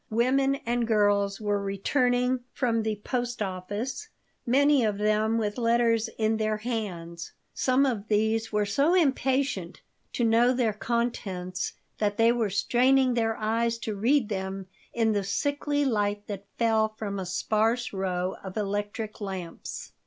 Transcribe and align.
Women 0.09 0.55
and 0.65 0.87
girls 0.87 1.39
were 1.39 1.61
returning 1.61 2.39
from 2.53 2.81
the 2.81 2.95
post 3.03 3.39
office, 3.39 4.07
many 4.47 4.83
of 4.83 4.97
them 4.97 5.37
with 5.37 5.59
letters 5.59 6.09
in 6.17 6.37
their 6.37 6.57
hands. 6.57 7.33
Some 7.53 7.85
of 7.85 8.07
these 8.07 8.51
were 8.51 8.65
so 8.65 8.95
impatient 8.95 9.81
to 10.13 10.23
know 10.23 10.53
their 10.53 10.73
contents 10.73 11.73
that 11.99 12.17
they 12.17 12.31
were 12.31 12.49
straining 12.49 13.13
their 13.13 13.37
eyes 13.37 13.77
to 13.77 13.93
read 13.95 14.27
them 14.29 14.65
in 14.91 15.11
the 15.11 15.23
sickly 15.23 15.85
light 15.85 16.25
that 16.25 16.45
fell 16.57 16.95
from 16.97 17.19
a 17.19 17.25
sparse 17.27 17.93
row 17.93 18.37
of 18.43 18.57
electric 18.57 19.21
lamps. 19.21 19.91